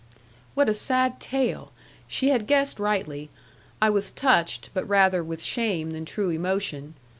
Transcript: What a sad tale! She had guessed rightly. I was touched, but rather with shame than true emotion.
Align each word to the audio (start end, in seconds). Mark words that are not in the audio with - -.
What 0.55 0.67
a 0.67 0.73
sad 0.73 1.19
tale! 1.19 1.71
She 2.07 2.29
had 2.29 2.47
guessed 2.47 2.79
rightly. 2.79 3.29
I 3.79 3.91
was 3.91 4.09
touched, 4.09 4.71
but 4.73 4.89
rather 4.89 5.23
with 5.23 5.43
shame 5.43 5.91
than 5.91 6.05
true 6.05 6.31
emotion. 6.31 6.95